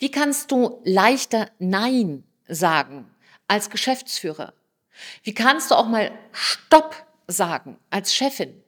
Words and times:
Wie 0.00 0.10
kannst 0.10 0.50
du 0.50 0.80
leichter 0.84 1.50
Nein 1.58 2.24
sagen 2.48 3.08
als 3.48 3.68
Geschäftsführer? 3.68 4.54
Wie 5.22 5.34
kannst 5.34 5.70
du 5.70 5.74
auch 5.74 5.86
mal 5.86 6.10
Stopp 6.32 6.96
sagen 7.26 7.78
als 7.90 8.14
Chefin? 8.14 8.62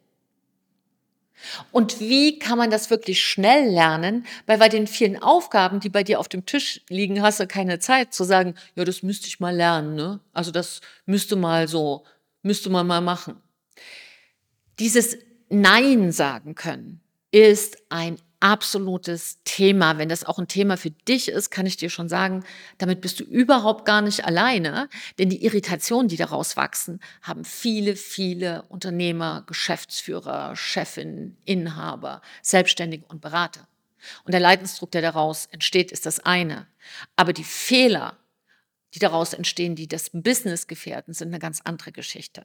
Und 1.73 2.01
wie 2.01 2.39
kann 2.39 2.59
man 2.59 2.71
das 2.71 2.91
wirklich 2.91 3.25
schnell 3.25 3.69
lernen? 3.71 4.27
Weil 4.47 4.59
bei 4.59 4.69
den 4.69 4.87
vielen 4.87 5.21
Aufgaben, 5.21 5.81
die 5.81 5.89
bei 5.89 6.05
dir 6.05 6.21
auf 6.21 6.29
dem 6.29 6.45
Tisch 6.45 6.83
liegen, 6.89 7.23
hast 7.23 7.41
du 7.41 7.47
keine 7.47 7.79
Zeit 7.79 8.13
zu 8.13 8.25
sagen, 8.25 8.55
ja, 8.77 8.85
das 8.85 9.03
müsste 9.03 9.27
ich 9.27 9.41
mal 9.41 9.57
lernen, 9.57 9.95
ne? 9.95 10.21
Also 10.35 10.51
das 10.51 10.83
müsste 11.07 11.35
mal 11.35 11.67
so, 11.67 12.05
müsste 12.43 12.69
man 12.69 12.87
mal 12.87 13.01
machen. 13.01 13.41
Dieses 14.79 15.17
Nein 15.49 16.13
sagen 16.13 16.55
können 16.55 17.01
ist 17.31 17.79
ein 17.89 18.19
absolutes 18.43 19.39
Thema. 19.45 19.99
Wenn 19.99 20.09
das 20.09 20.25
auch 20.25 20.39
ein 20.39 20.49
Thema 20.49 20.77
für 20.77 20.91
dich 20.91 21.29
ist, 21.29 21.51
kann 21.51 21.65
ich 21.65 21.77
dir 21.77 21.91
schon 21.91 22.09
sagen, 22.09 22.45
damit 22.79 23.01
bist 23.01 23.21
du 23.21 23.25
überhaupt 23.25 23.85
gar 23.85 24.03
nicht 24.03 24.25
alleine, 24.25 24.89
denn 25.19 25.31
die 25.31 25.45
Irritationen, 25.45 26.09
die 26.09 26.17
daraus 26.17 26.57
wachsen, 26.57 27.01
haben 27.23 27.45
viele, 27.45 27.95
viele 27.95 28.63
Unternehmer, 28.69 29.45
Geschäftsführer, 29.47 30.57
Chefinnen, 30.57 31.37
Inhaber, 31.45 32.21
Selbstständige 32.43 33.05
und 33.07 33.21
Berater. 33.21 33.69
Und 34.25 34.33
der 34.33 34.41
Leidensdruck, 34.41 34.91
der 34.91 35.03
daraus 35.03 35.47
entsteht, 35.47 35.93
ist 35.93 36.07
das 36.07 36.19
eine. 36.19 36.67
Aber 37.15 37.33
die 37.33 37.45
Fehler, 37.45 38.17
die 38.95 38.99
daraus 38.99 39.33
entstehen, 39.33 39.77
die 39.77 39.87
das 39.87 40.11
Business 40.13 40.67
gefährden, 40.67 41.15
sind 41.15 41.29
eine 41.29 41.39
ganz 41.39 41.61
andere 41.63 41.93
Geschichte. 41.93 42.45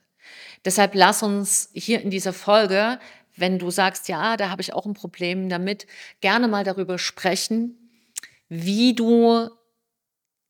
Deshalb 0.63 0.93
lass 0.93 1.23
uns 1.23 1.69
hier 1.73 2.01
in 2.01 2.11
dieser 2.11 2.33
Folge 2.33 2.99
wenn 3.39 3.59
du 3.59 3.71
sagst, 3.71 4.07
ja, 4.07 4.37
da 4.37 4.49
habe 4.49 4.61
ich 4.61 4.73
auch 4.73 4.85
ein 4.85 4.93
Problem 4.93 5.49
damit, 5.49 5.87
gerne 6.21 6.47
mal 6.47 6.63
darüber 6.63 6.97
sprechen, 6.97 7.77
wie 8.49 8.93
du 8.95 9.49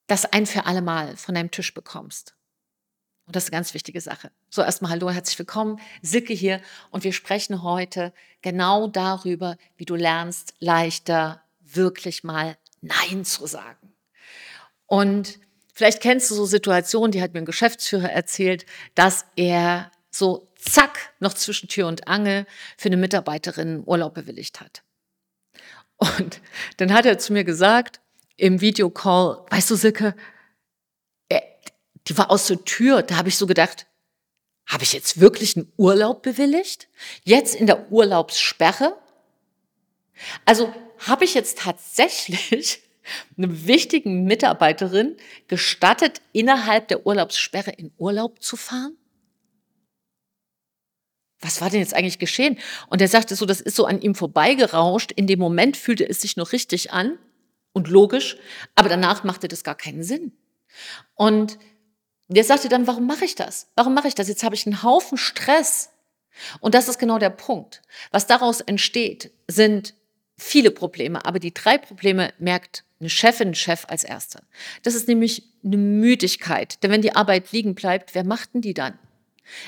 das 0.06 0.24
ein 0.24 0.46
für 0.46 0.66
alle 0.66 0.82
Mal 0.82 1.16
von 1.16 1.34
deinem 1.34 1.50
Tisch 1.50 1.74
bekommst. 1.74 2.34
Und 3.26 3.36
das 3.36 3.44
ist 3.44 3.50
eine 3.50 3.58
ganz 3.58 3.74
wichtige 3.74 4.00
Sache. 4.00 4.30
So 4.48 4.62
erstmal 4.62 4.92
hallo, 4.92 5.10
herzlich 5.10 5.38
willkommen, 5.38 5.78
Silke 6.00 6.32
hier 6.32 6.62
und 6.90 7.04
wir 7.04 7.12
sprechen 7.12 7.62
heute 7.62 8.14
genau 8.40 8.88
darüber, 8.88 9.58
wie 9.76 9.84
du 9.84 9.96
lernst, 9.96 10.54
leichter 10.60 11.42
wirklich 11.60 12.24
mal 12.24 12.56
Nein 12.80 13.26
zu 13.26 13.46
sagen. 13.46 13.92
Und 14.86 15.38
vielleicht 15.74 16.00
kennst 16.00 16.30
du 16.30 16.34
so 16.34 16.46
Situationen, 16.46 17.12
die 17.12 17.20
hat 17.20 17.34
mir 17.34 17.40
ein 17.40 17.44
Geschäftsführer 17.44 18.10
erzählt, 18.10 18.64
dass 18.94 19.26
er 19.36 19.92
so 20.10 20.47
zack, 20.58 21.14
noch 21.20 21.34
zwischen 21.34 21.68
Tür 21.68 21.86
und 21.86 22.08
Angel 22.08 22.46
für 22.76 22.88
eine 22.88 22.96
Mitarbeiterin 22.96 23.82
Urlaub 23.86 24.14
bewilligt 24.14 24.60
hat. 24.60 24.82
Und 25.96 26.40
dann 26.76 26.92
hat 26.92 27.06
er 27.06 27.18
zu 27.18 27.32
mir 27.32 27.44
gesagt, 27.44 28.00
im 28.36 28.60
Videocall, 28.60 29.44
weißt 29.50 29.70
du, 29.70 29.74
Silke, 29.76 30.14
äh, 31.28 31.40
die 32.06 32.16
war 32.16 32.30
aus 32.30 32.46
der 32.46 32.64
Tür, 32.64 33.02
da 33.02 33.16
habe 33.16 33.28
ich 33.28 33.36
so 33.36 33.46
gedacht, 33.46 33.86
habe 34.66 34.84
ich 34.84 34.92
jetzt 34.92 35.20
wirklich 35.20 35.56
einen 35.56 35.72
Urlaub 35.76 36.22
bewilligt? 36.22 36.88
Jetzt 37.24 37.54
in 37.54 37.66
der 37.66 37.90
Urlaubssperre? 37.90 38.96
Also 40.44 40.72
habe 40.98 41.24
ich 41.24 41.34
jetzt 41.34 41.58
tatsächlich 41.58 42.82
eine 43.36 43.66
wichtigen 43.66 44.24
Mitarbeiterin 44.24 45.16
gestattet, 45.48 46.20
innerhalb 46.32 46.88
der 46.88 47.06
Urlaubssperre 47.06 47.70
in 47.72 47.92
Urlaub 47.96 48.42
zu 48.42 48.56
fahren? 48.56 48.96
Was 51.40 51.60
war 51.60 51.70
denn 51.70 51.80
jetzt 51.80 51.94
eigentlich 51.94 52.18
geschehen? 52.18 52.58
Und 52.88 53.00
er 53.00 53.08
sagte 53.08 53.36
so, 53.36 53.46
das 53.46 53.60
ist 53.60 53.76
so 53.76 53.86
an 53.86 54.00
ihm 54.00 54.14
vorbeigerauscht. 54.14 55.12
In 55.12 55.26
dem 55.26 55.38
Moment 55.38 55.76
fühlte 55.76 56.08
es 56.08 56.20
sich 56.20 56.36
noch 56.36 56.52
richtig 56.52 56.92
an 56.92 57.18
und 57.72 57.88
logisch, 57.88 58.36
aber 58.74 58.88
danach 58.88 59.24
machte 59.24 59.48
das 59.48 59.62
gar 59.62 59.76
keinen 59.76 60.02
Sinn. 60.02 60.32
Und 61.14 61.58
der 62.28 62.44
sagte 62.44 62.68
dann, 62.68 62.86
warum 62.86 63.06
mache 63.06 63.24
ich 63.24 63.34
das? 63.34 63.68
Warum 63.76 63.94
mache 63.94 64.08
ich 64.08 64.14
das? 64.14 64.28
Jetzt 64.28 64.42
habe 64.42 64.54
ich 64.54 64.66
einen 64.66 64.82
Haufen 64.82 65.16
Stress. 65.16 65.90
Und 66.60 66.74
das 66.74 66.88
ist 66.88 66.98
genau 66.98 67.18
der 67.18 67.30
Punkt. 67.30 67.82
Was 68.10 68.26
daraus 68.26 68.60
entsteht, 68.60 69.32
sind 69.48 69.94
viele 70.36 70.70
Probleme, 70.70 71.24
aber 71.24 71.38
die 71.38 71.54
drei 71.54 71.78
Probleme 71.78 72.32
merkt 72.38 72.84
eine 73.00 73.10
Chefin, 73.10 73.54
Chef 73.54 73.84
als 73.88 74.04
Erste. 74.04 74.42
Das 74.82 74.94
ist 74.94 75.08
nämlich 75.08 75.42
eine 75.64 75.76
Müdigkeit. 75.76 76.82
Denn 76.82 76.90
wenn 76.90 77.02
die 77.02 77.14
Arbeit 77.14 77.52
liegen 77.52 77.74
bleibt, 77.74 78.14
wer 78.14 78.24
macht 78.24 78.54
denn 78.54 78.60
die 78.60 78.74
dann? 78.74 78.98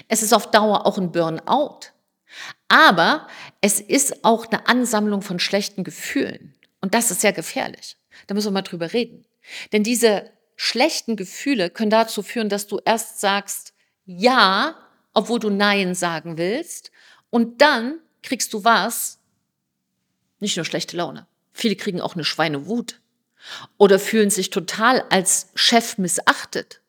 Es 0.09 0.23
ist 0.23 0.33
auf 0.33 0.51
Dauer 0.51 0.87
auch 0.87 0.99
ein 0.99 1.13
Burnout. 1.13 1.81
Aber 2.69 3.27
es 3.61 3.81
ist 3.81 4.25
auch 4.25 4.47
eine 4.47 4.67
Ansammlung 4.69 5.23
von 5.23 5.39
schlechten 5.39 5.85
Gefühlen. 5.85 6.55
Und 6.81 6.95
das 6.95 7.11
ist 7.11 7.21
sehr 7.21 7.33
gefährlich. 7.33 7.97
Da 8.27 8.35
müssen 8.35 8.49
wir 8.49 8.53
mal 8.53 8.63
drüber 8.63 8.93
reden. 8.93 9.27
Denn 9.73 9.83
diese 9.83 10.31
schlechten 10.57 11.17
Gefühle 11.17 11.71
können 11.71 11.91
dazu 11.91 12.23
führen, 12.23 12.49
dass 12.49 12.67
du 12.67 12.81
erst 12.85 13.21
sagst 13.21 13.73
Ja, 14.05 14.77
obwohl 15.15 15.41
du 15.41 15.51
Nein 15.51 15.95
sagen 15.95 16.39
willst. 16.39 16.91
Und 17.31 17.61
dann 17.61 17.99
kriegst 18.23 18.53
du 18.53 18.65
was? 18.65 19.19
Nicht 20.39 20.57
nur 20.57 20.65
schlechte 20.65 20.97
Laune. 20.97 21.27
Viele 21.53 21.77
kriegen 21.77 22.01
auch 22.01 22.15
eine 22.15 22.25
Schweinewut. 22.25 23.01
Oder 23.79 23.99
fühlen 23.99 24.31
sich 24.31 24.51
total 24.51 25.05
als 25.11 25.49
Chef 25.55 25.99
missachtet. 25.99 26.81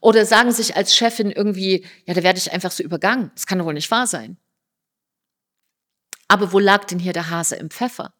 Oder 0.00 0.26
sagen 0.26 0.52
sich 0.52 0.76
als 0.76 0.94
Chefin 0.94 1.30
irgendwie, 1.30 1.86
ja, 2.04 2.14
da 2.14 2.22
werde 2.22 2.38
ich 2.38 2.52
einfach 2.52 2.70
so 2.70 2.82
übergangen. 2.82 3.30
Das 3.34 3.46
kann 3.46 3.58
doch 3.58 3.64
wohl 3.64 3.74
nicht 3.74 3.90
wahr 3.90 4.06
sein. 4.06 4.36
Aber 6.28 6.52
wo 6.52 6.58
lag 6.58 6.84
denn 6.84 6.98
hier 6.98 7.12
der 7.12 7.30
Hase 7.30 7.56
im 7.56 7.70
Pfeffer? 7.70 8.12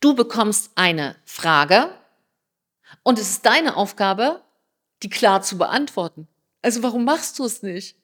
Du 0.00 0.14
bekommst 0.14 0.70
eine 0.74 1.16
Frage 1.24 1.90
und 3.02 3.18
es 3.18 3.30
ist 3.30 3.46
deine 3.46 3.76
Aufgabe, 3.76 4.42
die 5.02 5.10
klar 5.10 5.42
zu 5.42 5.58
beantworten. 5.58 6.28
Also 6.62 6.82
warum 6.82 7.04
machst 7.04 7.38
du 7.38 7.44
es 7.44 7.62
nicht? 7.62 7.96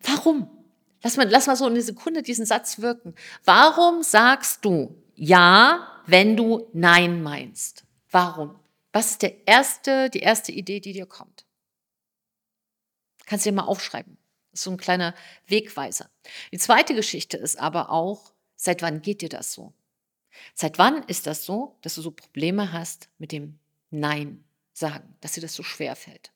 Warum? 0.00 0.50
Lass 1.02 1.16
mal, 1.16 1.28
lass 1.28 1.46
mal 1.46 1.56
so 1.56 1.66
eine 1.66 1.82
Sekunde 1.82 2.22
diesen 2.22 2.46
Satz 2.46 2.78
wirken. 2.80 3.14
Warum 3.44 4.02
sagst 4.02 4.64
du 4.64 5.02
ja, 5.14 6.02
wenn 6.06 6.36
du 6.36 6.68
nein 6.72 7.22
meinst? 7.22 7.84
Warum? 8.10 8.58
Was 8.94 9.10
ist 9.10 9.22
der 9.22 9.48
erste, 9.48 10.08
die 10.08 10.20
erste 10.20 10.52
Idee, 10.52 10.78
die 10.78 10.92
dir 10.92 11.06
kommt? 11.06 11.44
Kannst 13.26 13.44
du 13.44 13.50
dir 13.50 13.56
mal 13.56 13.64
aufschreiben. 13.64 14.16
Das 14.52 14.60
ist 14.60 14.64
so 14.64 14.70
ein 14.70 14.76
kleiner 14.76 15.16
Wegweiser. 15.48 16.08
Die 16.52 16.58
zweite 16.58 16.94
Geschichte 16.94 17.36
ist 17.36 17.58
aber 17.58 17.90
auch, 17.90 18.32
seit 18.54 18.82
wann 18.82 19.02
geht 19.02 19.20
dir 19.20 19.28
das 19.28 19.52
so? 19.52 19.72
Seit 20.54 20.78
wann 20.78 21.02
ist 21.08 21.26
das 21.26 21.44
so, 21.44 21.76
dass 21.82 21.96
du 21.96 22.02
so 22.02 22.12
Probleme 22.12 22.70
hast 22.72 23.08
mit 23.18 23.32
dem 23.32 23.58
Nein 23.90 24.44
sagen, 24.72 25.16
dass 25.20 25.32
dir 25.32 25.40
das 25.40 25.56
so 25.56 25.64
schwer 25.64 25.96
fällt? 25.96 26.30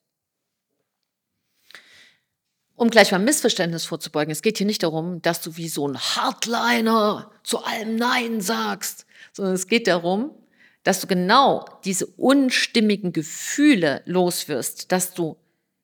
Um 2.75 2.91
gleich 2.91 3.13
mal 3.13 3.19
Missverständnis 3.21 3.85
vorzubeugen, 3.85 4.33
es 4.33 4.43
geht 4.43 4.59
hier 4.59 4.67
nicht 4.67 4.83
darum, 4.83 5.23
dass 5.23 5.41
du 5.43 5.57
wie 5.57 5.69
so 5.69 5.87
ein 5.87 5.97
Hardliner 5.97 7.31
zu 7.45 7.63
allem 7.63 7.95
Nein 7.95 8.41
sagst, 8.41 9.07
sondern 9.33 9.55
es 9.55 9.69
geht 9.69 9.87
darum, 9.87 10.35
dass 10.85 11.01
du 11.01 11.07
genau 11.07 11.65
diese 11.85 12.07
unstimmigen 12.07 13.13
Gefühle 13.13 14.03
loswirst, 14.07 14.93
dass 14.93 15.15
du 15.15 15.37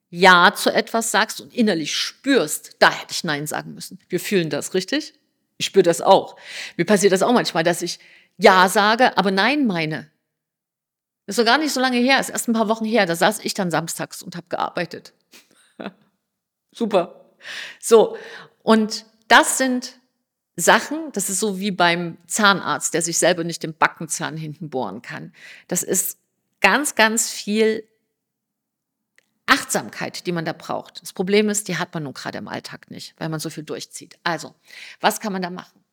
Ja 0.09 0.53
zu 0.55 0.73
etwas 0.73 1.11
sagst 1.11 1.41
und 1.41 1.53
innerlich 1.53 1.95
spürst, 1.95 2.75
da 2.79 2.91
hätte 2.91 3.11
ich 3.11 3.23
Nein 3.23 3.47
sagen 3.47 3.73
müssen. 3.73 3.99
Wir 4.09 4.19
fühlen 4.19 4.49
das, 4.49 4.73
richtig? 4.73 5.13
Ich 5.57 5.65
spüre 5.65 5.83
das 5.83 6.01
auch. 6.01 6.37
Mir 6.77 6.85
passiert 6.85 7.13
das 7.13 7.23
auch 7.23 7.33
manchmal, 7.33 7.63
dass 7.63 7.81
ich 7.81 7.99
Ja 8.37 8.67
sage, 8.69 9.17
aber 9.17 9.31
Nein 9.31 9.67
meine. 9.67 10.09
Das 11.25 11.37
ist 11.37 11.39
doch 11.39 11.51
gar 11.51 11.57
nicht 11.57 11.73
so 11.73 11.79
lange 11.79 11.97
her, 11.97 12.19
ist 12.19 12.29
erst 12.29 12.47
ein 12.47 12.53
paar 12.53 12.69
Wochen 12.69 12.85
her, 12.85 13.05
da 13.05 13.15
saß 13.15 13.39
ich 13.43 13.53
dann 13.53 13.71
samstags 13.71 14.21
und 14.21 14.35
habe 14.35 14.47
gearbeitet. 14.47 15.13
Super. 16.71 17.31
So, 17.79 18.17
und 18.61 19.05
das 19.27 19.57
sind 19.57 19.99
Sachen, 20.55 21.11
das 21.11 21.29
ist 21.29 21.39
so 21.39 21.59
wie 21.59 21.71
beim 21.71 22.17
Zahnarzt, 22.27 22.93
der 22.93 23.01
sich 23.01 23.17
selber 23.17 23.43
nicht 23.43 23.63
den 23.63 23.73
Backenzahn 23.73 24.37
hinten 24.37 24.69
bohren 24.69 25.01
kann. 25.01 25.33
Das 25.67 25.83
ist 25.83 26.17
ganz, 26.61 26.95
ganz 26.95 27.29
viel 27.29 27.83
Achtsamkeit, 29.47 30.25
die 30.25 30.31
man 30.31 30.45
da 30.45 30.53
braucht. 30.53 31.01
Das 31.01 31.13
Problem 31.13 31.49
ist, 31.49 31.67
die 31.67 31.77
hat 31.77 31.93
man 31.93 32.03
nun 32.03 32.13
gerade 32.13 32.37
im 32.37 32.47
Alltag 32.47 32.89
nicht, 32.89 33.13
weil 33.17 33.29
man 33.29 33.39
so 33.39 33.49
viel 33.49 33.63
durchzieht. 33.63 34.17
Also, 34.23 34.55
was 35.01 35.19
kann 35.19 35.33
man 35.33 35.41
da 35.41 35.49
machen? 35.49 35.84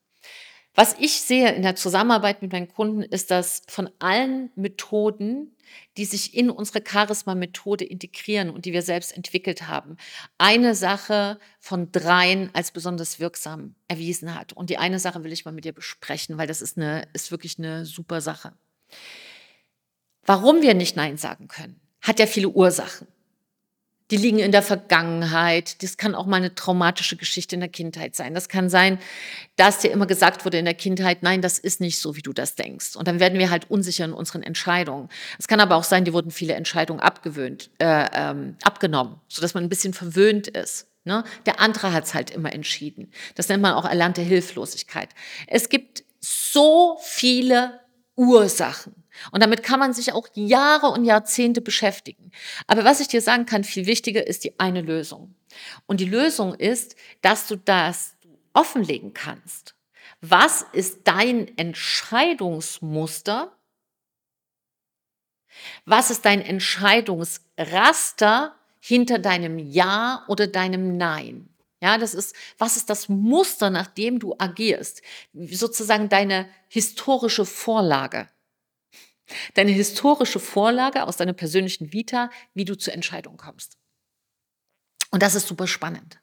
Was 0.75 0.95
ich 0.99 1.21
sehe 1.21 1.53
in 1.53 1.61
der 1.61 1.75
Zusammenarbeit 1.75 2.41
mit 2.41 2.51
meinen 2.51 2.67
Kunden, 2.67 3.03
ist, 3.03 3.29
dass 3.29 3.61
von 3.67 3.91
allen 3.99 4.49
Methoden, 4.55 5.55
die 5.97 6.05
sich 6.05 6.35
in 6.35 6.49
unsere 6.49 6.83
Charisma-Methode 6.85 7.85
integrieren 7.85 8.49
und 8.49 8.65
die 8.65 8.73
wir 8.73 8.81
selbst 8.81 9.15
entwickelt 9.15 9.67
haben, 9.67 9.97
eine 10.39 10.73
Sache 10.73 11.39
von 11.59 11.91
dreien 11.91 12.49
als 12.53 12.71
besonders 12.71 13.19
wirksam 13.19 13.75
erwiesen 13.87 14.33
hat. 14.33 14.53
Und 14.53 14.71
die 14.71 14.79
eine 14.79 14.99
Sache 14.99 15.23
will 15.23 15.31
ich 15.31 15.45
mal 15.45 15.51
mit 15.51 15.65
dir 15.65 15.73
besprechen, 15.73 16.39
weil 16.39 16.47
das 16.47 16.61
ist, 16.61 16.77
eine, 16.77 17.07
ist 17.13 17.29
wirklich 17.29 17.59
eine 17.59 17.85
super 17.85 18.19
Sache. 18.19 18.53
Warum 20.25 20.63
wir 20.63 20.73
nicht 20.73 20.95
Nein 20.95 21.17
sagen 21.17 21.47
können, 21.47 21.79
hat 22.01 22.19
ja 22.19 22.25
viele 22.25 22.49
Ursachen. 22.49 23.07
Die 24.11 24.17
liegen 24.17 24.39
in 24.39 24.51
der 24.51 24.61
Vergangenheit. 24.61 25.81
Das 25.81 25.97
kann 25.97 26.13
auch 26.13 26.25
mal 26.25 26.37
eine 26.37 26.55
traumatische 26.55 27.15
Geschichte 27.15 27.55
in 27.55 27.61
der 27.61 27.69
Kindheit 27.69 28.15
sein. 28.15 28.33
Das 28.33 28.49
kann 28.49 28.69
sein, 28.69 28.99
dass 29.55 29.79
dir 29.79 29.91
immer 29.91 30.05
gesagt 30.05 30.45
wurde 30.45 30.57
in 30.57 30.65
der 30.65 30.73
Kindheit, 30.73 31.23
nein, 31.23 31.41
das 31.41 31.57
ist 31.59 31.79
nicht 31.81 31.99
so, 31.99 32.15
wie 32.15 32.21
du 32.21 32.33
das 32.33 32.55
denkst. 32.55 32.95
Und 32.95 33.07
dann 33.07 33.19
werden 33.19 33.39
wir 33.39 33.49
halt 33.49 33.69
unsicher 33.71 34.05
in 34.05 34.13
unseren 34.13 34.43
Entscheidungen. 34.43 35.09
Es 35.39 35.47
kann 35.47 35.59
aber 35.59 35.75
auch 35.75 35.83
sein, 35.83 36.05
dir 36.05 36.13
wurden 36.13 36.31
viele 36.31 36.53
Entscheidungen 36.53 36.99
abgewöhnt, 36.99 37.69
äh, 37.79 38.05
ähm, 38.13 38.57
abgenommen, 38.63 39.19
sodass 39.27 39.53
man 39.53 39.63
ein 39.63 39.69
bisschen 39.69 39.93
verwöhnt 39.93 40.47
ist. 40.47 40.87
Ne? 41.05 41.23
Der 41.45 41.59
andere 41.59 41.91
hat 41.91 42.05
es 42.05 42.13
halt 42.13 42.31
immer 42.31 42.53
entschieden. 42.53 43.11
Das 43.35 43.49
nennt 43.49 43.61
man 43.61 43.73
auch 43.73 43.85
erlernte 43.85 44.21
Hilflosigkeit. 44.21 45.09
Es 45.47 45.69
gibt 45.69 46.03
so 46.19 46.97
viele 47.01 47.79
Ursachen. 48.15 49.02
Und 49.31 49.41
damit 49.41 49.63
kann 49.63 49.79
man 49.79 49.93
sich 49.93 50.13
auch 50.13 50.27
Jahre 50.33 50.87
und 50.87 51.05
Jahrzehnte 51.05 51.61
beschäftigen. 51.61 52.31
Aber 52.67 52.83
was 52.83 52.99
ich 52.99 53.07
dir 53.07 53.21
sagen 53.21 53.45
kann, 53.45 53.63
viel 53.63 53.85
wichtiger 53.85 54.25
ist 54.25 54.43
die 54.43 54.59
eine 54.59 54.81
Lösung. 54.81 55.35
Und 55.85 55.99
die 55.99 56.05
Lösung 56.05 56.55
ist, 56.55 56.95
dass 57.21 57.47
du 57.47 57.55
das 57.55 58.15
offenlegen 58.53 59.13
kannst. 59.13 59.75
Was 60.21 60.65
ist 60.73 61.01
dein 61.05 61.55
Entscheidungsmuster? 61.57 63.55
Was 65.85 66.09
ist 66.09 66.25
dein 66.25 66.41
Entscheidungsraster 66.41 68.55
hinter 68.79 69.19
deinem 69.19 69.59
Ja 69.59 70.25
oder 70.27 70.47
deinem 70.47 70.97
Nein? 70.97 71.47
Ja, 71.81 71.97
das 71.97 72.13
ist, 72.13 72.33
was 72.57 72.77
ist 72.77 72.89
das 72.89 73.09
Muster, 73.09 73.69
nach 73.69 73.87
dem 73.87 74.19
du 74.19 74.33
agierst? 74.37 75.01
Sozusagen 75.33 76.07
deine 76.07 76.47
historische 76.69 77.45
Vorlage. 77.45 78.29
Deine 79.53 79.71
historische 79.71 80.39
Vorlage 80.39 81.03
aus 81.03 81.17
deiner 81.17 81.33
persönlichen 81.33 81.93
Vita, 81.93 82.29
wie 82.53 82.65
du 82.65 82.75
zur 82.75 82.93
Entscheidung 82.93 83.37
kommst. 83.37 83.77
Und 85.11 85.23
das 85.23 85.35
ist 85.35 85.47
super 85.47 85.67
spannend. 85.67 86.19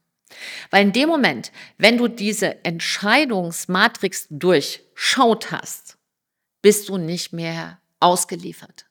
Weil 0.70 0.86
in 0.86 0.92
dem 0.92 1.08
Moment, 1.08 1.52
wenn 1.78 1.96
du 1.96 2.08
diese 2.08 2.64
Entscheidungsmatrix 2.64 4.26
durchschaut 4.30 5.50
hast, 5.50 5.98
bist 6.62 6.88
du 6.88 6.98
nicht 6.98 7.32
mehr 7.32 7.80
ausgeliefert. 8.00 8.86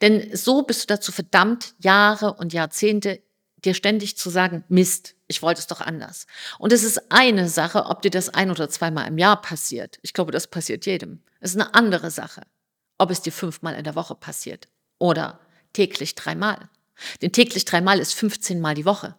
Denn 0.00 0.36
so 0.36 0.62
bist 0.62 0.82
du 0.82 0.86
dazu 0.94 1.10
verdammt, 1.10 1.74
Jahre 1.78 2.34
und 2.34 2.52
Jahrzehnte 2.52 3.22
dir 3.64 3.74
ständig 3.74 4.18
zu 4.18 4.28
sagen, 4.28 4.64
Mist, 4.68 5.16
ich 5.26 5.42
wollte 5.42 5.60
es 5.60 5.66
doch 5.66 5.80
anders. 5.80 6.26
Und 6.58 6.72
es 6.72 6.84
ist 6.84 7.10
eine 7.10 7.48
Sache, 7.48 7.86
ob 7.86 8.02
dir 8.02 8.10
das 8.10 8.28
ein 8.28 8.50
oder 8.50 8.68
zweimal 8.68 9.08
im 9.08 9.16
Jahr 9.18 9.40
passiert. 9.40 9.98
Ich 10.02 10.12
glaube, 10.12 10.32
das 10.32 10.48
passiert 10.48 10.84
jedem. 10.86 11.22
Es 11.40 11.54
ist 11.54 11.60
eine 11.60 11.74
andere 11.74 12.10
Sache, 12.10 12.42
ob 12.98 13.10
es 13.10 13.22
dir 13.22 13.32
fünfmal 13.32 13.74
in 13.74 13.84
der 13.84 13.94
Woche 13.94 14.14
passiert 14.14 14.68
oder 14.98 15.40
täglich 15.72 16.14
dreimal. 16.14 16.68
Denn 17.22 17.32
täglich 17.32 17.64
dreimal 17.64 17.98
ist 17.98 18.14
15 18.14 18.60
Mal 18.60 18.74
die 18.74 18.84
Woche. 18.84 19.16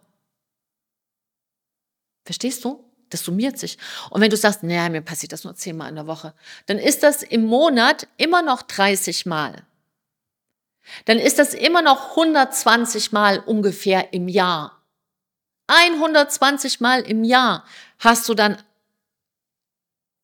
Verstehst 2.24 2.63
du? 2.63 2.83
Das 3.10 3.24
summiert 3.24 3.60
sich. 3.60 3.77
Und 4.10 4.22
wenn 4.22 4.31
du 4.31 4.38
sagst, 4.38 4.63
naja, 4.63 4.89
mir 4.89 5.01
passiert 5.01 5.31
das 5.31 5.44
nur 5.44 5.56
zehnmal 5.56 5.89
in 5.89 5.95
der 5.95 6.07
Woche, 6.07 6.33
dann 6.66 6.80
ist 6.80 7.04
das 7.04 7.22
im 7.22 7.45
Monat 7.45 8.07
immer 8.18 8.42
noch 8.42 8.62
30 8.63 9.25
Mal 9.25 9.66
dann 11.06 11.19
ist 11.19 11.39
das 11.39 11.54
immer 11.54 11.81
noch 11.81 12.12
120 12.12 13.12
Mal 13.12 13.39
ungefähr 13.39 14.13
im 14.13 14.27
Jahr. 14.27 14.81
120 15.68 16.80
Mal 16.80 17.01
im 17.01 17.24
Jahr 17.24 17.66
hast 18.00 18.30
du 18.30 18.33
dann 18.33 18.62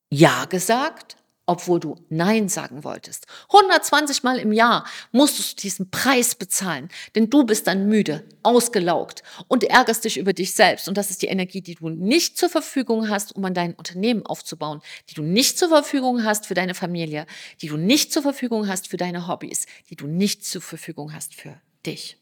Ja 0.09 0.45
gesagt 0.45 1.17
obwohl 1.51 1.81
du 1.81 1.97
Nein 2.07 2.47
sagen 2.47 2.85
wolltest. 2.85 3.27
120 3.49 4.23
Mal 4.23 4.39
im 4.39 4.53
Jahr 4.53 4.85
musst 5.11 5.37
du 5.37 5.55
diesen 5.61 5.91
Preis 5.91 6.33
bezahlen, 6.33 6.87
denn 7.13 7.29
du 7.29 7.43
bist 7.43 7.67
dann 7.67 7.89
müde, 7.89 8.23
ausgelaugt 8.41 9.21
und 9.49 9.65
ärgerst 9.65 10.05
dich 10.05 10.17
über 10.17 10.31
dich 10.31 10.53
selbst. 10.53 10.87
Und 10.87 10.95
das 10.95 11.09
ist 11.09 11.21
die 11.21 11.27
Energie, 11.27 11.59
die 11.59 11.75
du 11.75 11.89
nicht 11.89 12.37
zur 12.37 12.49
Verfügung 12.49 13.09
hast, 13.09 13.35
um 13.35 13.43
an 13.43 13.53
dein 13.53 13.73
Unternehmen 13.73 14.25
aufzubauen, 14.25 14.81
die 15.09 15.13
du 15.13 15.23
nicht 15.23 15.59
zur 15.59 15.67
Verfügung 15.67 16.23
hast 16.23 16.45
für 16.45 16.53
deine 16.53 16.73
Familie, 16.73 17.25
die 17.61 17.67
du 17.67 17.75
nicht 17.75 18.13
zur 18.13 18.21
Verfügung 18.21 18.69
hast 18.69 18.87
für 18.87 18.95
deine 18.95 19.27
Hobbys, 19.27 19.65
die 19.89 19.97
du 19.97 20.07
nicht 20.07 20.45
zur 20.45 20.61
Verfügung 20.61 21.13
hast 21.13 21.35
für 21.35 21.59
dich. 21.85 22.17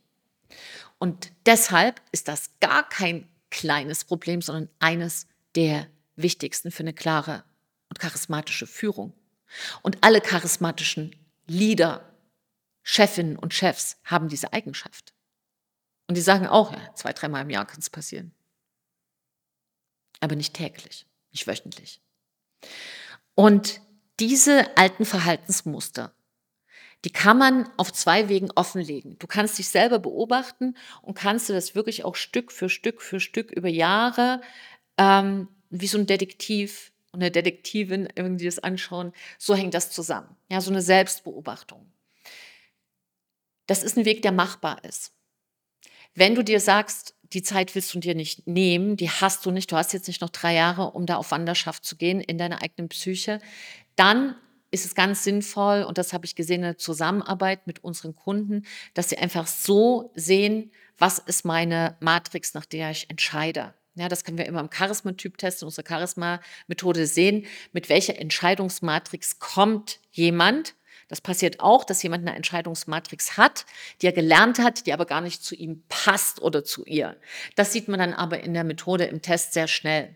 Und 0.97 1.31
deshalb 1.45 2.01
ist 2.11 2.27
das 2.27 2.49
gar 2.61 2.89
kein 2.89 3.27
kleines 3.51 4.05
Problem, 4.05 4.41
sondern 4.41 4.69
eines 4.79 5.27
der 5.55 5.85
wichtigsten 6.15 6.71
für 6.71 6.81
eine 6.81 6.93
klare 6.93 7.43
und 7.89 7.99
charismatische 7.99 8.67
Führung. 8.67 9.13
Und 9.81 9.97
alle 10.01 10.21
charismatischen 10.21 11.15
Leader, 11.47 12.13
Chefinnen 12.83 13.37
und 13.37 13.53
Chefs 13.53 13.97
haben 14.03 14.29
diese 14.29 14.53
Eigenschaft. 14.53 15.13
Und 16.07 16.15
die 16.15 16.21
sagen 16.21 16.47
auch, 16.47 16.71
ja, 16.71 16.95
zwei, 16.95 17.13
dreimal 17.13 17.43
im 17.43 17.49
Jahr 17.49 17.65
kann 17.65 17.79
es 17.79 17.89
passieren. 17.89 18.33
Aber 20.19 20.35
nicht 20.35 20.53
täglich, 20.53 21.05
nicht 21.31 21.47
wöchentlich. 21.47 22.01
Und 23.35 23.81
diese 24.19 24.75
alten 24.77 25.05
Verhaltensmuster, 25.05 26.13
die 27.05 27.11
kann 27.11 27.37
man 27.37 27.69
auf 27.77 27.93
zwei 27.93 28.27
Wegen 28.27 28.51
offenlegen. 28.55 29.17
Du 29.19 29.27
kannst 29.27 29.57
dich 29.57 29.69
selber 29.69 29.99
beobachten 29.99 30.75
und 31.01 31.13
kannst 31.13 31.47
du 31.47 31.53
das 31.53 31.75
wirklich 31.75 32.03
auch 32.03 32.15
Stück 32.15 32.51
für 32.51 32.69
Stück 32.69 33.01
für 33.01 33.19
Stück 33.19 33.51
über 33.51 33.69
Jahre 33.69 34.41
ähm, 34.97 35.47
wie 35.69 35.87
so 35.87 35.97
ein 35.97 36.07
Detektiv 36.07 36.91
und 37.11 37.21
eine 37.21 37.31
Detektivin 37.31 38.07
irgendwie 38.15 38.45
das 38.45 38.59
anschauen, 38.59 39.13
so 39.37 39.55
hängt 39.55 39.73
das 39.73 39.91
zusammen. 39.91 40.35
Ja, 40.49 40.61
so 40.61 40.71
eine 40.71 40.81
Selbstbeobachtung. 40.81 41.91
Das 43.67 43.83
ist 43.83 43.97
ein 43.97 44.05
Weg, 44.05 44.21
der 44.21 44.31
machbar 44.31 44.83
ist. 44.83 45.13
Wenn 46.15 46.35
du 46.35 46.43
dir 46.43 46.59
sagst, 46.59 47.15
die 47.33 47.43
Zeit 47.43 47.75
willst 47.75 47.93
du 47.93 47.99
dir 47.99 48.15
nicht 48.15 48.47
nehmen, 48.47 48.97
die 48.97 49.09
hast 49.09 49.45
du 49.45 49.51
nicht, 49.51 49.71
du 49.71 49.75
hast 49.75 49.93
jetzt 49.93 50.07
nicht 50.07 50.21
noch 50.21 50.31
drei 50.31 50.55
Jahre, 50.55 50.91
um 50.91 51.05
da 51.05 51.17
auf 51.17 51.31
Wanderschaft 51.31 51.85
zu 51.85 51.95
gehen 51.95 52.21
in 52.21 52.37
deiner 52.37 52.63
eigenen 52.63 52.89
Psyche, 52.89 53.39
dann 53.95 54.35
ist 54.71 54.85
es 54.85 54.95
ganz 54.95 55.23
sinnvoll, 55.23 55.83
und 55.83 55.97
das 55.97 56.13
habe 56.13 56.25
ich 56.25 56.35
gesehen 56.35 56.57
in 56.57 56.61
der 56.61 56.77
Zusammenarbeit 56.77 57.65
mit 57.67 57.83
unseren 57.83 58.15
Kunden, 58.15 58.65
dass 58.93 59.09
sie 59.09 59.17
einfach 59.17 59.47
so 59.47 60.11
sehen, 60.15 60.71
was 60.97 61.19
ist 61.19 61.45
meine 61.45 61.97
Matrix, 61.99 62.53
nach 62.53 62.65
der 62.65 62.91
ich 62.91 63.09
entscheide. 63.09 63.73
Ja, 63.95 64.07
das 64.07 64.23
können 64.23 64.37
wir 64.37 64.45
immer 64.45 64.61
im 64.61 64.69
Charisma-Typ-Test 64.71 65.61
in 65.61 65.65
unserer 65.67 65.85
Charisma-Methode 65.87 67.05
sehen, 67.05 67.45
mit 67.73 67.89
welcher 67.89 68.17
Entscheidungsmatrix 68.17 69.39
kommt 69.39 69.99
jemand. 70.11 70.75
Das 71.09 71.21
passiert 71.21 71.59
auch, 71.59 71.83
dass 71.83 72.03
jemand 72.03 72.27
eine 72.27 72.37
Entscheidungsmatrix 72.37 73.35
hat, 73.35 73.65
die 74.01 74.05
er 74.05 74.11
gelernt 74.13 74.59
hat, 74.59 74.85
die 74.85 74.93
aber 74.93 75.05
gar 75.05 75.21
nicht 75.21 75.43
zu 75.43 75.55
ihm 75.55 75.83
passt 75.89 76.41
oder 76.41 76.63
zu 76.63 76.85
ihr. 76.85 77.17
Das 77.55 77.73
sieht 77.73 77.87
man 77.87 77.99
dann 77.99 78.13
aber 78.13 78.41
in 78.41 78.53
der 78.53 78.63
Methode 78.63 79.05
im 79.05 79.21
Test 79.21 79.53
sehr 79.53 79.67
schnell. 79.67 80.13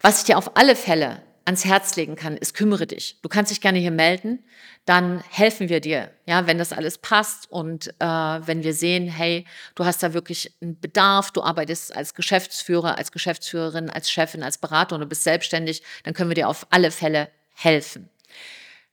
Was 0.00 0.20
ich 0.20 0.26
dir 0.26 0.38
auf 0.38 0.56
alle 0.56 0.76
Fälle 0.76 1.22
ans 1.44 1.64
Herz 1.64 1.96
legen 1.96 2.16
kann, 2.16 2.36
ist 2.36 2.54
kümmere 2.54 2.86
dich. 2.86 3.18
Du 3.22 3.28
kannst 3.28 3.50
dich 3.50 3.60
gerne 3.60 3.78
hier 3.78 3.90
melden, 3.90 4.44
dann 4.84 5.22
helfen 5.30 5.68
wir 5.68 5.80
dir, 5.80 6.10
ja, 6.26 6.46
wenn 6.46 6.58
das 6.58 6.72
alles 6.72 6.98
passt 6.98 7.50
und 7.50 7.88
äh, 7.98 8.04
wenn 8.04 8.62
wir 8.62 8.74
sehen, 8.74 9.08
hey, 9.08 9.46
du 9.74 9.84
hast 9.84 10.02
da 10.02 10.14
wirklich 10.14 10.54
einen 10.60 10.78
Bedarf, 10.80 11.30
du 11.30 11.42
arbeitest 11.42 11.94
als 11.94 12.14
Geschäftsführer, 12.14 12.98
als 12.98 13.12
Geschäftsführerin, 13.12 13.90
als 13.90 14.10
Chefin, 14.10 14.42
als 14.42 14.58
Berater 14.58 14.94
und 14.94 15.00
du 15.00 15.06
bist 15.06 15.24
selbstständig, 15.24 15.82
dann 16.04 16.14
können 16.14 16.30
wir 16.30 16.34
dir 16.34 16.48
auf 16.48 16.66
alle 16.70 16.90
Fälle 16.90 17.28
helfen. 17.54 18.08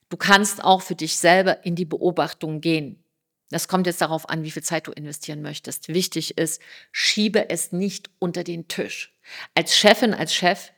Du 0.10 0.18
kannst 0.18 0.64
auch 0.64 0.82
für 0.82 0.96
dich 0.96 1.18
selber 1.18 1.64
in 1.66 1.76
die 1.76 1.86
Beobachtung 1.86 2.62
gehen. 2.62 3.04
Das 3.52 3.68
kommt 3.68 3.88
jetzt 3.88 4.02
darauf 4.02 4.30
an, 4.30 4.44
wie 4.44 4.52
viel 4.52 4.64
Zeit 4.64 4.88
du 4.88 4.92
investieren 4.92 5.42
möchtest. 5.42 5.88
Wichtig 5.88 6.38
ist, 6.38 6.62
schiebe 6.92 7.50
es 7.50 7.72
nicht 7.72 8.10
unter 8.20 8.44
den 8.44 8.68
Tisch. 8.68 9.16
Als 9.56 9.76
Chefin, 9.76 10.14
als 10.14 10.34
Chef 10.34 10.72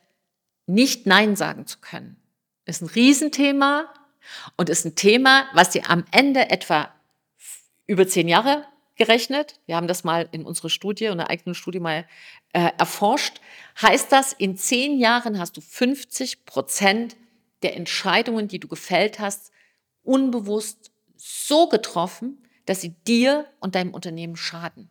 nicht 0.66 1.06
Nein 1.06 1.36
sagen 1.36 1.66
zu 1.66 1.78
können, 1.78 2.16
ist 2.64 2.82
ein 2.82 2.88
Riesenthema 2.88 3.92
und 4.56 4.70
ist 4.70 4.84
ein 4.84 4.94
Thema, 4.94 5.46
was 5.54 5.70
dir 5.70 5.90
am 5.90 6.04
Ende 6.10 6.50
etwa 6.50 6.92
über 7.86 8.06
zehn 8.06 8.28
Jahre 8.28 8.66
gerechnet, 8.96 9.58
wir 9.66 9.76
haben 9.76 9.88
das 9.88 10.04
mal 10.04 10.28
in 10.32 10.44
unserer 10.44 10.70
Studie, 10.70 11.06
in 11.06 11.12
einer 11.12 11.30
eigenen 11.30 11.54
Studie 11.54 11.80
mal 11.80 12.06
äh, 12.52 12.70
erforscht, 12.78 13.40
heißt 13.80 14.12
das, 14.12 14.32
in 14.32 14.56
zehn 14.56 14.98
Jahren 14.98 15.38
hast 15.38 15.56
du 15.56 15.60
50 15.60 16.44
Prozent 16.44 17.16
der 17.62 17.76
Entscheidungen, 17.76 18.48
die 18.48 18.58
du 18.58 18.68
gefällt 18.68 19.18
hast, 19.18 19.50
unbewusst 20.02 20.92
so 21.16 21.68
getroffen, 21.68 22.46
dass 22.66 22.80
sie 22.80 22.90
dir 23.06 23.46
und 23.60 23.74
deinem 23.74 23.94
Unternehmen 23.94 24.36
schaden. 24.36 24.90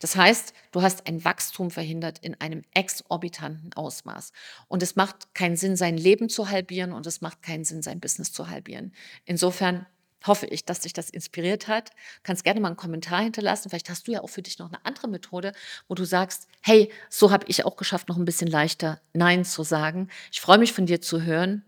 Das 0.00 0.16
heißt, 0.16 0.52
du 0.70 0.82
hast 0.82 1.06
ein 1.06 1.24
Wachstum 1.24 1.70
verhindert 1.70 2.18
in 2.18 2.40
einem 2.40 2.62
exorbitanten 2.74 3.72
Ausmaß. 3.74 4.32
Und 4.68 4.82
es 4.82 4.96
macht 4.96 5.34
keinen 5.34 5.56
Sinn, 5.56 5.76
sein 5.76 5.96
Leben 5.96 6.28
zu 6.28 6.50
halbieren 6.50 6.92
und 6.92 7.06
es 7.06 7.20
macht 7.20 7.42
keinen 7.42 7.64
Sinn, 7.64 7.82
sein 7.82 8.00
Business 8.00 8.32
zu 8.32 8.48
halbieren. 8.48 8.92
Insofern 9.24 9.86
hoffe 10.26 10.46
ich, 10.46 10.64
dass 10.64 10.80
dich 10.80 10.92
das 10.92 11.10
inspiriert 11.10 11.68
hat. 11.68 11.90
Du 11.90 12.20
kannst 12.24 12.44
gerne 12.44 12.60
mal 12.60 12.68
einen 12.68 12.76
Kommentar 12.76 13.22
hinterlassen. 13.22 13.70
Vielleicht 13.70 13.90
hast 13.90 14.06
du 14.06 14.12
ja 14.12 14.22
auch 14.22 14.28
für 14.28 14.42
dich 14.42 14.58
noch 14.58 14.68
eine 14.68 14.84
andere 14.84 15.08
Methode, 15.08 15.52
wo 15.88 15.94
du 15.94 16.04
sagst, 16.04 16.48
hey, 16.62 16.90
so 17.10 17.30
habe 17.30 17.46
ich 17.48 17.64
auch 17.64 17.76
geschafft, 17.76 18.08
noch 18.08 18.16
ein 18.16 18.24
bisschen 18.24 18.48
leichter 18.48 19.00
Nein 19.12 19.44
zu 19.44 19.62
sagen. 19.62 20.08
Ich 20.30 20.40
freue 20.40 20.58
mich 20.58 20.72
von 20.72 20.86
dir 20.86 21.00
zu 21.00 21.22
hören. 21.22 21.64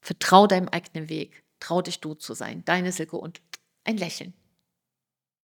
Vertrau 0.00 0.46
deinem 0.46 0.68
eigenen 0.68 1.08
Weg. 1.08 1.42
Trau 1.60 1.82
dich 1.82 2.00
du 2.00 2.14
zu 2.14 2.34
sein. 2.34 2.64
Deine 2.64 2.92
Silke 2.92 3.16
und 3.16 3.40
ein 3.84 3.96
Lächeln. 3.96 4.32